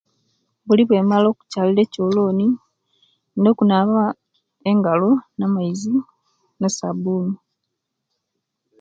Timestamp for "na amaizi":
5.37-5.95